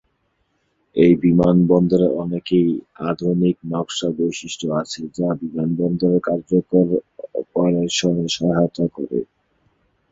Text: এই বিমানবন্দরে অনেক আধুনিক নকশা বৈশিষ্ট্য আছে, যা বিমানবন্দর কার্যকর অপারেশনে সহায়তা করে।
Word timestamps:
এই 0.95 1.13
বিমানবন্দরে 1.23 2.07
অনেক 2.23 2.47
আধুনিক 3.09 3.55
নকশা 3.71 4.09
বৈশিষ্ট্য 4.17 4.65
আছে, 4.81 5.01
যা 5.17 5.29
বিমানবন্দর 5.41 6.13
কার্যকর 6.27 6.87
অপারেশনে 7.41 8.25
সহায়তা 8.37 8.85
করে। 8.95 9.19